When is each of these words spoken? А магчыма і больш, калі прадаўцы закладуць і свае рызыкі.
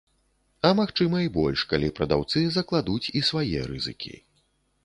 А 0.69 0.71
магчыма 0.79 1.19
і 1.25 1.29
больш, 1.35 1.65
калі 1.73 1.91
прадаўцы 1.99 2.43
закладуць 2.57 3.11
і 3.21 3.25
свае 3.29 3.59
рызыкі. 3.75 4.15